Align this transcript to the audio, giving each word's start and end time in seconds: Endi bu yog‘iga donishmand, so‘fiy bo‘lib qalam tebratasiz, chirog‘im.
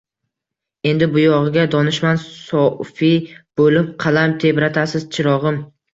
Endi 0.91 1.07
bu 1.17 1.19
yog‘iga 1.23 1.65
donishmand, 1.75 2.23
so‘fiy 2.45 3.13
bo‘lib 3.61 3.95
qalam 4.07 4.37
tebratasiz, 4.45 5.07
chirog‘im. 5.19 5.63